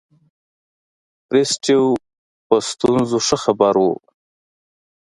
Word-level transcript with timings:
بریسټو 1.27 1.81
په 2.47 2.55
ستونزو 2.69 3.17
ښه 3.27 3.37
خبر 3.43 3.73
وو. 3.81 3.93